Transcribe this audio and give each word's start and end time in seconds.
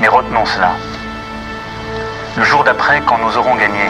Mais 0.00 0.08
retenons 0.08 0.46
cela. 0.46 0.76
Le 2.36 2.42
jour 2.42 2.64
d'après, 2.64 3.02
quand 3.06 3.18
nous 3.18 3.36
aurons 3.36 3.54
gagné, 3.56 3.84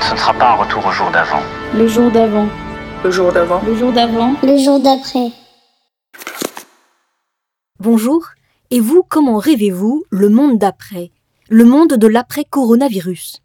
ce 0.00 0.14
ne 0.14 0.18
sera 0.18 0.32
pas 0.32 0.52
un 0.52 0.54
retour 0.54 0.86
au 0.86 0.90
jour 0.90 1.10
d'avant. 1.10 1.42
Le 1.74 1.86
jour 1.86 2.10
d'avant. 2.10 2.48
Le 3.04 3.10
jour 3.10 3.30
d'avant. 3.30 3.60
Le 3.66 3.74
jour 3.74 3.92
d'avant. 3.92 4.34
Le 4.42 4.56
jour 4.56 4.80
d'après. 4.80 5.32
Bonjour. 7.78 8.28
Et 8.70 8.80
vous, 8.80 9.02
comment 9.06 9.36
rêvez-vous 9.36 10.04
le 10.08 10.30
monde 10.30 10.56
d'après? 10.56 11.10
Le 11.50 11.64
monde 11.64 11.94
de 11.94 12.06
l'après-coronavirus 12.06 13.42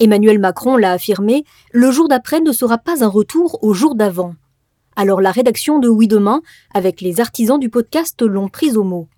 Emmanuel 0.00 0.38
Macron 0.38 0.76
l'a 0.76 0.92
affirmé, 0.92 1.44
le 1.72 1.90
jour 1.92 2.08
d'après 2.08 2.40
ne 2.40 2.52
sera 2.52 2.76
pas 2.76 3.02
un 3.02 3.08
retour 3.08 3.62
au 3.62 3.72
jour 3.72 3.94
d'avant. 3.94 4.34
Alors 4.96 5.20
la 5.20 5.30
rédaction 5.30 5.78
de 5.78 5.88
Oui 5.88 6.08
Demain, 6.08 6.42
avec 6.74 7.00
les 7.00 7.20
artisans 7.20 7.58
du 7.58 7.70
podcast, 7.70 8.20
l'ont 8.20 8.48
prise 8.48 8.76
au 8.76 8.84
mot. 8.84 9.08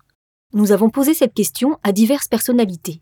Nous 0.53 0.71
avons 0.71 0.89
posé 0.89 1.13
cette 1.13 1.33
question 1.33 1.77
à 1.83 1.91
diverses 1.91 2.29
personnalités. 2.29 3.01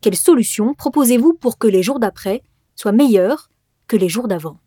Quelles 0.00 0.14
solutions 0.14 0.72
proposez-vous 0.72 1.34
pour 1.34 1.58
que 1.58 1.66
les 1.66 1.82
jours 1.82 1.98
d'après 1.98 2.42
soient 2.76 2.92
meilleurs 2.92 3.50
que 3.88 3.96
les 3.96 4.08
jours 4.08 4.28
d'avant? 4.28 4.60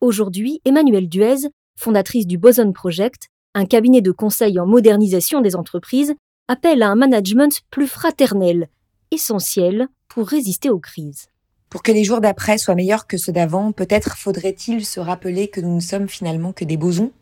Aujourd'hui, 0.00 0.60
Emmanuelle 0.64 1.08
Duez, 1.08 1.48
fondatrice 1.78 2.26
du 2.26 2.38
Boson 2.38 2.72
Project, 2.72 3.28
un 3.54 3.66
cabinet 3.66 4.00
de 4.00 4.10
conseil 4.10 4.58
en 4.58 4.66
modernisation 4.66 5.40
des 5.40 5.54
entreprises, 5.54 6.14
appelle 6.48 6.82
à 6.82 6.90
un 6.90 6.96
management 6.96 7.60
plus 7.70 7.86
fraternel, 7.86 8.68
essentiel 9.12 9.86
pour 10.08 10.26
résister 10.26 10.70
aux 10.70 10.80
crises. 10.80 11.28
Pour 11.70 11.84
que 11.84 11.92
les 11.92 12.02
jours 12.02 12.20
d'après 12.20 12.58
soient 12.58 12.74
meilleurs 12.74 13.06
que 13.06 13.16
ceux 13.16 13.32
d'avant, 13.32 13.70
peut-être 13.70 14.16
faudrait-il 14.16 14.84
se 14.84 14.98
rappeler 14.98 15.46
que 15.46 15.60
nous 15.60 15.76
ne 15.76 15.80
sommes 15.80 16.08
finalement 16.08 16.52
que 16.52 16.64
des 16.64 16.76
bosons, 16.76 17.12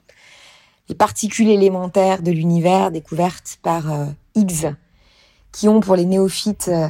les 0.92 0.98
particules 0.98 1.48
élémentaires 1.48 2.20
de 2.20 2.30
l'univers 2.30 2.90
découvertes 2.90 3.56
par 3.62 3.90
euh, 3.90 4.04
Higgs, 4.34 4.74
qui 5.50 5.66
ont 5.66 5.80
pour 5.80 5.96
les 5.96 6.04
néophytes 6.04 6.68
euh, 6.68 6.88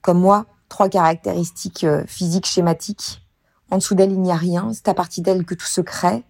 comme 0.00 0.18
moi 0.18 0.46
trois 0.70 0.88
caractéristiques 0.88 1.84
euh, 1.84 2.04
physiques 2.06 2.46
schématiques. 2.46 3.22
En 3.70 3.76
dessous 3.76 3.94
d'elle, 3.94 4.12
il 4.12 4.22
n'y 4.22 4.32
a 4.32 4.36
rien, 4.36 4.70
c'est 4.72 4.88
à 4.88 4.94
partir 4.94 5.24
d'elle 5.24 5.44
que 5.44 5.54
tout 5.54 5.66
se 5.66 5.82
crée, 5.82 6.22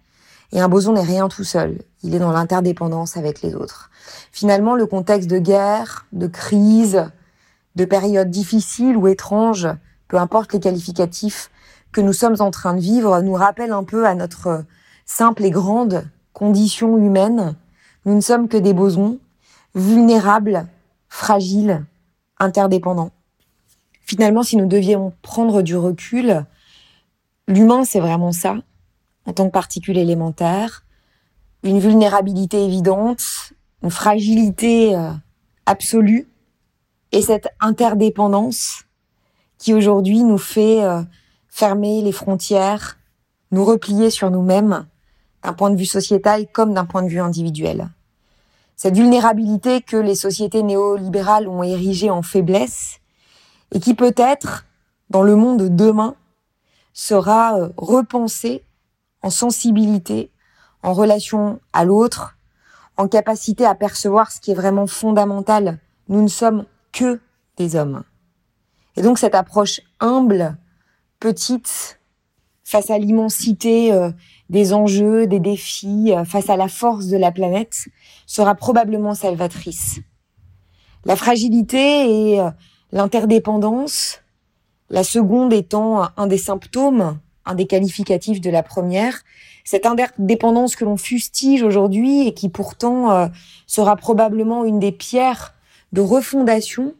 et 0.51 0.59
un 0.59 0.67
boson 0.67 0.91
n'est 0.91 1.03
rien 1.03 1.29
tout 1.29 1.45
seul, 1.45 1.83
il 2.03 2.13
est 2.13 2.19
dans 2.19 2.33
l'interdépendance 2.33 3.15
avec 3.15 3.41
les 3.41 3.55
autres. 3.55 3.89
Finalement, 4.33 4.75
le 4.75 4.85
contexte 4.85 5.29
de 5.29 5.39
guerre, 5.39 6.07
de 6.11 6.27
crise, 6.27 7.05
de 7.77 7.85
périodes 7.85 8.29
difficiles 8.29 8.97
ou 8.97 9.07
étranges, 9.07 9.69
peu 10.09 10.17
importe 10.17 10.51
les 10.51 10.59
qualificatifs 10.59 11.49
que 11.93 12.01
nous 12.01 12.11
sommes 12.11 12.41
en 12.41 12.51
train 12.51 12.73
de 12.73 12.81
vivre, 12.81 13.21
nous 13.21 13.35
rappelle 13.35 13.71
un 13.71 13.85
peu 13.85 14.05
à 14.05 14.15
notre 14.15 14.65
simple 15.05 15.45
et 15.45 15.51
grande 15.51 16.09
condition 16.35 16.97
humaine. 16.97 17.55
Nous 18.05 18.13
ne 18.13 18.21
sommes 18.21 18.47
que 18.47 18.57
des 18.57 18.73
bosons, 18.73 19.19
vulnérables, 19.73 20.67
fragiles, 21.09 21.85
interdépendants. 22.39 23.11
Finalement, 24.01 24.43
si 24.43 24.57
nous 24.57 24.67
devions 24.67 25.13
prendre 25.23 25.63
du 25.63 25.77
recul, 25.77 26.45
l'humain, 27.47 27.85
c'est 27.85 28.01
vraiment 28.01 28.33
ça, 28.33 28.57
en 29.25 29.33
tant 29.33 29.45
que 29.47 29.51
particule 29.51 29.97
élémentaire, 29.97 30.83
une 31.63 31.79
vulnérabilité 31.79 32.63
évidente, 32.63 33.53
une 33.81 33.89
fragilité 33.89 34.95
euh, 34.95 35.11
absolue, 35.65 36.27
et 37.13 37.21
cette 37.21 37.47
interdépendance 37.61 38.83
qui 39.57 39.73
aujourd'hui 39.73 40.21
nous 40.21 40.37
fait 40.37 40.83
euh, 40.83 41.01
fermer 41.47 42.01
les 42.01 42.11
frontières, 42.11 42.97
nous 43.51 43.63
replier 43.63 44.09
sur 44.09 44.29
nous-mêmes, 44.29 44.85
d'un 45.45 45.53
point 45.53 45.69
de 45.69 45.77
vue 45.77 45.85
sociétal 45.85 46.47
comme 46.51 46.73
d'un 46.73 46.85
point 46.85 47.03
de 47.03 47.09
vue 47.09 47.19
individuel. 47.19 47.89
Cette 48.75 48.95
vulnérabilité 48.95 49.81
que 49.81 49.95
les 49.95 50.15
sociétés 50.15 50.63
néolibérales 50.63 51.47
ont 51.47 51.63
érigée 51.63 52.09
en 52.09 52.21
faiblesse 52.21 52.99
et 53.71 53.79
qui 53.79 53.93
peut-être, 53.93 54.65
dans 55.09 55.21
le 55.21 55.35
monde 55.35 55.59
de 55.59 55.67
demain, 55.67 56.15
sera 56.93 57.57
euh, 57.57 57.69
repensée 57.77 58.63
en 59.21 59.29
sensibilité, 59.29 60.31
en 60.83 60.93
relation 60.93 61.59
à 61.73 61.85
l'autre, 61.85 62.37
en 62.97 63.07
capacité 63.07 63.65
à 63.65 63.75
percevoir 63.75 64.31
ce 64.31 64.39
qui 64.39 64.51
est 64.51 64.55
vraiment 64.55 64.87
fondamental. 64.87 65.79
Nous 66.09 66.21
ne 66.21 66.27
sommes 66.27 66.65
que 66.91 67.19
des 67.57 67.75
hommes. 67.75 68.03
Et 68.95 69.01
donc 69.01 69.19
cette 69.19 69.35
approche 69.35 69.81
humble, 69.99 70.57
petite, 71.19 71.99
face 72.65 72.89
à 72.89 72.97
l'immensité 72.97 73.93
euh, 73.93 74.09
des 74.49 74.73
enjeux, 74.73 75.27
des 75.27 75.39
défis, 75.39 76.11
euh, 76.11 76.25
face 76.25 76.49
à 76.49 76.57
la 76.57 76.67
force 76.67 77.07
de 77.07 77.15
la 77.15 77.31
planète, 77.31 77.85
sera 78.25 78.55
probablement 78.55 79.13
salvatrice. 79.13 79.99
La 81.05 81.15
fragilité 81.15 82.31
et 82.31 82.41
euh, 82.41 82.49
l'interdépendance, 82.91 84.21
la 84.89 85.03
seconde 85.03 85.53
étant 85.53 86.07
un 86.17 86.27
des 86.27 86.39
symptômes, 86.39 87.19
un 87.45 87.53
des 87.53 87.67
qualificatifs 87.67 88.41
de 88.41 88.49
la 88.49 88.63
première, 88.63 89.21
cette 89.63 89.85
interdépendance 89.85 90.75
que 90.75 90.85
l'on 90.85 90.97
fustige 90.97 91.61
aujourd'hui 91.61 92.27
et 92.27 92.33
qui 92.33 92.49
pourtant 92.49 93.29
sera 93.65 93.95
probablement 93.95 94.63
une 94.63 94.79
des 94.79 94.91
pierres 94.91 95.55
de 95.91 96.01
refondation 96.01 96.93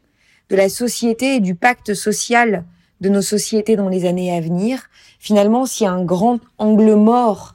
de 0.49 0.55
la 0.55 0.67
société 0.67 1.35
et 1.35 1.39
du 1.41 1.53
pacte 1.53 1.93
social 1.93 2.65
de 3.05 3.09
nos 3.09 3.21
sociétés 3.21 3.75
dans 3.75 3.87
les 3.87 4.05
années 4.05 4.35
à 4.35 4.41
venir. 4.41 4.89
Finalement, 5.19 5.67
s'il 5.67 5.83
y 5.83 5.87
a 5.87 5.93
un 5.93 6.03
grand 6.03 6.39
angle 6.57 6.95
mort, 6.95 7.53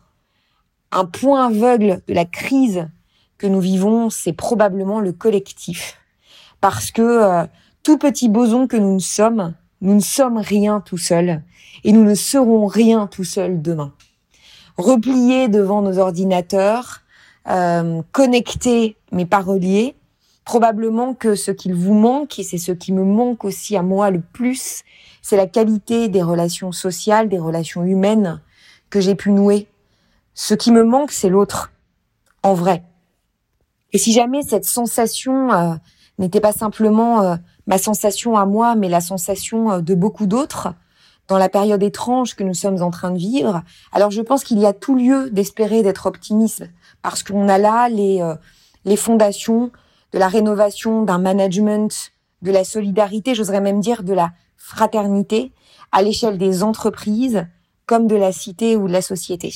un 0.93 1.05
point 1.05 1.49
aveugle 1.49 2.03
de 2.06 2.15
la 2.15 2.25
crise 2.25 2.88
que 3.37 3.49
nous 3.49 3.59
vivons, 3.59 4.11
c'est 4.11 4.33
probablement 4.33 5.00
le 5.00 5.12
collectif. 5.12 5.99
Parce 6.61 6.93
que 6.93 7.03
euh, 7.03 7.47
tout 7.83 7.99
petit 7.99 8.28
boson 8.28 8.69
que 8.69 8.77
nous 8.77 8.94
ne 8.94 9.00
sommes, 9.00 9.55
nous 9.81 9.94
ne 9.94 10.00
sommes 10.00 10.38
rien 10.38 10.81
tout 10.81 10.99
seuls 10.99 11.43
et 11.82 11.91
nous 11.91 12.05
ne 12.05 12.15
serons 12.15 12.67
rien 12.67 13.09
tout 13.09 13.25
seuls 13.25 13.61
demain. 13.61 13.93
Repliés 14.77 15.49
devant 15.49 15.82
nos 15.82 15.99
ordinateurs, 15.99 17.00
euh, 17.49 18.03
connectés 18.12 18.97
mais 19.11 19.27
pas 19.27 19.41
reliés, 19.41 19.97
probablement 20.44 21.14
que 21.14 21.34
ce 21.34 21.50
qu'il 21.50 21.74
vous 21.74 21.94
manque, 21.94 22.38
et 22.38 22.42
c'est 22.42 22.58
ce 22.58 22.72
qui 22.72 22.92
me 22.92 23.04
manque 23.04 23.44
aussi 23.44 23.76
à 23.76 23.82
moi 23.82 24.10
le 24.10 24.20
plus, 24.20 24.82
c'est 25.22 25.36
la 25.36 25.46
qualité 25.46 26.08
des 26.08 26.22
relations 26.22 26.72
sociales, 26.72 27.28
des 27.28 27.38
relations 27.38 27.84
humaines 27.84 28.40
que 28.88 29.00
j'ai 29.00 29.14
pu 29.14 29.30
nouer. 29.30 29.68
Ce 30.34 30.54
qui 30.54 30.72
me 30.72 30.82
manque, 30.82 31.12
c'est 31.12 31.28
l'autre, 31.28 31.72
en 32.42 32.54
vrai. 32.54 32.82
Et 33.92 33.98
si 33.98 34.12
jamais 34.12 34.42
cette 34.42 34.64
sensation 34.64 35.52
euh, 35.52 35.74
n'était 36.18 36.40
pas 36.40 36.52
simplement 36.52 37.22
euh, 37.22 37.36
ma 37.66 37.78
sensation 37.78 38.36
à 38.36 38.46
moi, 38.46 38.74
mais 38.74 38.88
la 38.88 39.00
sensation 39.00 39.70
euh, 39.70 39.80
de 39.80 39.94
beaucoup 39.94 40.26
d'autres, 40.26 40.74
dans 41.28 41.38
la 41.38 41.48
période 41.48 41.82
étrange 41.82 42.34
que 42.34 42.42
nous 42.42 42.54
sommes 42.54 42.82
en 42.82 42.90
train 42.90 43.12
de 43.12 43.18
vivre, 43.18 43.62
alors 43.92 44.10
je 44.10 44.22
pense 44.22 44.42
qu'il 44.42 44.58
y 44.58 44.66
a 44.66 44.72
tout 44.72 44.96
lieu 44.96 45.30
d'espérer 45.30 45.82
d'être 45.82 46.06
optimiste, 46.06 46.64
parce 47.02 47.22
qu'on 47.22 47.48
a 47.48 47.56
là 47.56 47.88
les, 47.88 48.20
les 48.84 48.96
fondations 48.96 49.70
de 50.12 50.19
la 50.19 50.28
rénovation 50.28 51.03
d'un 51.03 51.19
management, 51.19 52.12
de 52.43 52.50
la 52.50 52.65
solidarité, 52.65 53.34
j'oserais 53.34 53.60
même 53.60 53.81
dire 53.81 54.03
de 54.03 54.12
la 54.12 54.32
fraternité 54.56 55.53
à 55.93 56.03
l'échelle 56.03 56.38
des 56.38 56.62
entreprises 56.62 57.47
comme 57.87 58.06
de 58.06 58.16
la 58.16 58.32
cité 58.32 58.76
ou 58.76 58.87
de 58.87 58.93
la 58.93 59.03
société. 59.03 59.53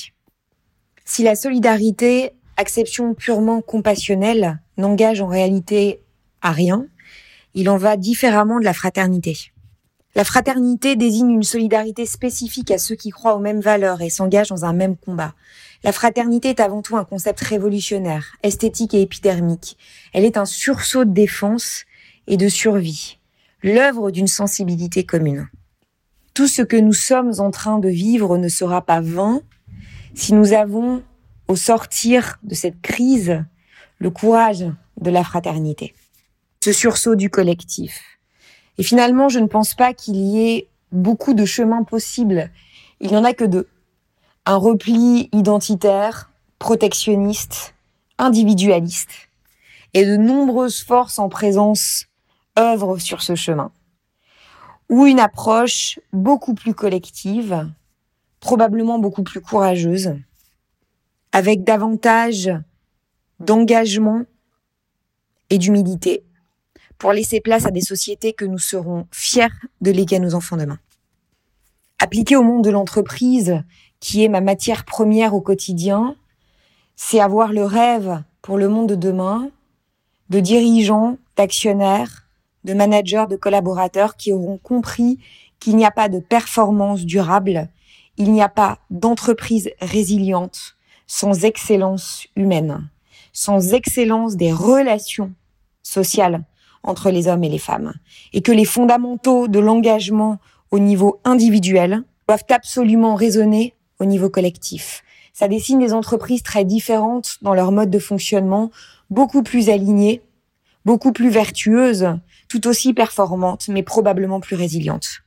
Si 1.05 1.23
la 1.23 1.37
solidarité, 1.37 2.33
acception 2.57 3.15
purement 3.15 3.61
compassionnelle, 3.61 4.61
n'engage 4.77 5.21
en 5.21 5.27
réalité 5.27 6.01
à 6.41 6.51
rien, 6.51 6.87
il 7.55 7.69
en 7.69 7.77
va 7.77 7.97
différemment 7.97 8.59
de 8.59 8.65
la 8.65 8.73
fraternité. 8.73 9.37
La 10.17 10.25
fraternité 10.25 10.97
désigne 10.97 11.31
une 11.31 11.43
solidarité 11.43 12.07
spécifique 12.07 12.71
à 12.71 12.79
ceux 12.79 12.95
qui 12.95 13.11
croient 13.11 13.35
aux 13.35 13.41
mêmes 13.41 13.61
valeurs 13.61 14.01
et 14.01 14.11
s'engagent 14.11 14.49
dans 14.49 14.65
un 14.65 14.73
même 14.73 14.97
combat. 14.97 15.35
La 15.85 15.93
fraternité 15.93 16.49
est 16.49 16.61
avant 16.61 16.81
tout 16.81 16.97
un 16.97 17.05
concept 17.05 17.41
révolutionnaire, 17.41 18.39
esthétique 18.43 18.95
et 18.95 19.03
épidermique. 19.03 19.77
Elle 20.15 20.25
est 20.25 20.39
un 20.39 20.47
sursaut 20.47 21.05
de 21.05 21.13
défense 21.13 21.85
et 22.27 22.39
de 22.39 22.49
survie, 22.49 23.19
l'œuvre 23.63 24.11
d'une 24.11 24.27
sensibilité 24.27 25.05
commune. 25.05 25.47
Tout 26.33 26.49
ce 26.49 26.63
que 26.63 26.79
nous 26.79 26.95
sommes 26.95 27.33
en 27.39 27.51
train 27.51 27.79
de 27.79 27.91
vivre 27.91 28.39
ne 28.39 28.49
sera 28.49 28.81
pas 28.81 29.03
vain 29.03 29.43
si 30.15 30.33
nous 30.33 30.55
avons, 30.55 31.03
au 31.49 31.57
sortir 31.57 32.39
de 32.45 32.55
cette 32.55 32.81
crise, 32.81 33.45
le 33.99 34.09
courage 34.09 34.65
de 35.03 35.11
la 35.11 35.23
fraternité, 35.23 35.95
ce 36.63 36.73
sursaut 36.73 37.15
du 37.15 37.29
collectif. 37.29 38.19
Et 38.79 38.83
finalement, 38.85 39.29
je 39.29 39.39
ne 39.39 39.49
pense 39.49 39.75
pas 39.75 39.93
qu'il 39.93 40.17
y 40.17 40.49
ait 40.49 40.69
beaucoup 40.93 41.35
de 41.35 41.45
chemins 41.45 41.83
possibles. 41.83 42.51
Il 43.01 43.11
n'y 43.11 43.17
en 43.19 43.25
a 43.25 43.35
que 43.35 43.45
deux 43.45 43.69
un 44.47 44.57
repli 44.57 45.29
identitaire, 45.33 46.31
protectionniste, 46.59 47.75
individualiste, 48.19 49.29
et 49.95 50.05
de 50.05 50.17
nombreuses 50.17 50.83
forces 50.83 51.19
en 51.19 51.29
présence 51.29 52.07
œuvrent 52.59 53.01
sur 53.01 53.23
ce 53.23 53.35
chemin, 53.35 53.73
ou 54.89 55.07
une 55.07 55.21
approche 55.21 55.99
beaucoup 56.13 56.55
plus 56.55 56.75
collective, 56.75 57.71
probablement 58.41 58.99
beaucoup 58.99 59.23
plus 59.23 59.41
courageuse, 59.41 60.15
avec 61.33 61.65
davantage 61.65 62.51
d'engagement 63.41 64.25
et 65.51 65.59
d'humilité, 65.59 66.23
pour 66.99 67.13
laisser 67.13 67.41
place 67.41 67.67
à 67.67 67.71
des 67.71 67.81
sociétés 67.81 68.35
que 68.35 68.45
nous 68.45 68.59
serons 68.59 69.07
fiers 69.11 69.49
de 69.81 69.91
léguer 69.91 70.17
à 70.17 70.21
nos 70.21 70.35
enfants 70.35 70.57
demain. 70.57 70.79
Appliquer 72.05 72.37
au 72.37 72.43
monde 72.43 72.63
de 72.63 72.69
l'entreprise, 72.69 73.63
qui 73.99 74.25
est 74.25 74.29
ma 74.29 74.43
matière 74.43 74.85
première 74.85 75.35
au 75.35 75.41
quotidien, 75.41 76.17
c'est 76.97 77.19
avoir 77.19 77.51
le 77.51 77.65
rêve 77.65 78.23
pour 78.43 78.59
le 78.59 78.69
monde 78.69 78.91
de 78.91 78.95
demain 78.95 79.49
de 80.29 80.39
dirigeants, 80.39 81.17
d'actionnaires, 81.39 82.27
de 82.65 82.75
managers, 82.75 83.25
de 83.31 83.37
collaborateurs 83.37 84.19
qui 84.19 84.35
auront 84.35 84.59
compris 84.59 85.19
qu'il 85.61 85.77
n'y 85.77 85.87
a 85.87 85.91
pas 85.91 86.11
de 86.11 86.19
performance 86.19 87.07
durable, 87.07 87.71
il 88.19 88.33
n'y 88.33 88.43
a 88.43 88.51
pas 88.51 88.81
d'entreprise 88.91 89.71
résiliente 89.81 90.77
sans 91.07 91.47
excellence 91.47 92.27
humaine, 92.37 92.87
sans 93.33 93.73
excellence 93.73 94.37
des 94.37 94.53
relations 94.53 95.33
sociales 95.83 96.45
entre 96.83 97.11
les 97.11 97.29
hommes 97.29 97.45
et 97.45 97.49
les 97.49 97.57
femmes, 97.57 97.95
et 98.35 98.43
que 98.43 98.53
les 98.53 98.67
fondamentaux 98.67 99.49
de 99.49 99.59
l'engagement 99.59 100.39
au 100.75 100.81
niveau 100.81 101.21
individuel 101.23 102.03
doivent 102.27 102.47
absolument 102.51 103.15
résonner 103.15 103.77
au 104.01 104.07
niveau 104.07 104.29
collectif. 104.29 105.05
Ça 105.33 105.47
dessine 105.47 105.79
des 105.79 105.93
entreprises 105.93 106.43
très 106.43 106.65
différentes 106.65 107.37
dans 107.43 107.55
leur 107.55 107.71
mode 107.71 107.91
de 107.91 108.01
fonctionnement, 108.01 108.73
beaucoup 109.09 109.45
plus 109.45 109.69
alignées, 109.69 110.21
beaucoup 110.85 111.13
plus 111.13 111.31
vertueuses, 111.31 112.19
tout 112.49 112.67
aussi 112.67 112.93
performantes, 112.93 113.69
mais 113.69 113.85
probablement 113.85 114.41
plus 114.41 114.57
résilientes. 114.57 115.21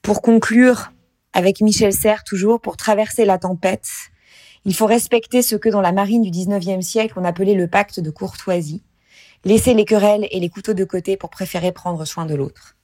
Pour 0.00 0.22
conclure, 0.22 0.92
avec 1.32 1.60
Michel 1.60 1.92
Serres 1.92 2.22
toujours, 2.22 2.60
pour 2.60 2.76
traverser 2.76 3.24
la 3.24 3.38
tempête, 3.38 3.88
il 4.64 4.76
faut 4.76 4.86
respecter 4.86 5.42
ce 5.42 5.56
que 5.56 5.68
dans 5.68 5.80
la 5.80 5.90
marine 5.90 6.22
du 6.22 6.30
19e 6.30 6.82
siècle 6.82 7.14
on 7.16 7.24
appelait 7.24 7.54
le 7.54 7.66
pacte 7.66 7.98
de 7.98 8.10
courtoisie, 8.10 8.84
laisser 9.44 9.74
les 9.74 9.84
querelles 9.84 10.28
et 10.30 10.38
les 10.38 10.48
couteaux 10.48 10.74
de 10.74 10.84
côté 10.84 11.16
pour 11.16 11.30
préférer 11.30 11.72
prendre 11.72 12.04
soin 12.04 12.26
de 12.26 12.36
l'autre. 12.36 12.77